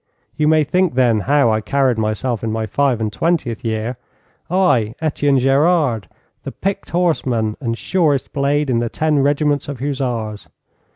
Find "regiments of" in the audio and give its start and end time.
9.19-9.79